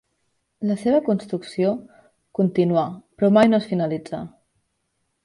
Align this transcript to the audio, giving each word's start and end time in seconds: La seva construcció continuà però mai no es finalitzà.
La 0.69 0.77
seva 0.83 1.01
construcció 1.09 1.73
continuà 2.39 2.87
però 3.19 3.31
mai 3.37 3.53
no 3.53 3.61
es 3.63 3.69
finalitzà. 3.75 4.23